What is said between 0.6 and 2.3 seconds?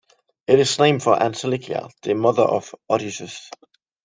named for Anticlea the